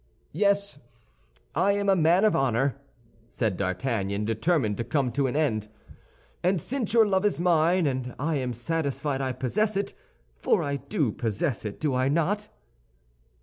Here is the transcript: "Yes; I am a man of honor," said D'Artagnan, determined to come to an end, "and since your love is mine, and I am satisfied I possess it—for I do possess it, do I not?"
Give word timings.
"Yes; 0.31 0.79
I 1.53 1.73
am 1.73 1.87
a 1.87 1.95
man 1.95 2.25
of 2.25 2.35
honor," 2.35 2.75
said 3.27 3.55
D'Artagnan, 3.55 4.25
determined 4.25 4.77
to 4.77 4.83
come 4.83 5.11
to 5.11 5.27
an 5.27 5.35
end, 5.35 5.67
"and 6.41 6.59
since 6.59 6.91
your 6.95 7.05
love 7.05 7.23
is 7.23 7.39
mine, 7.39 7.85
and 7.85 8.15
I 8.17 8.37
am 8.37 8.51
satisfied 8.53 9.21
I 9.21 9.31
possess 9.31 9.77
it—for 9.77 10.63
I 10.63 10.77
do 10.77 11.11
possess 11.11 11.65
it, 11.65 11.79
do 11.79 11.93
I 11.93 12.09
not?" 12.09 12.47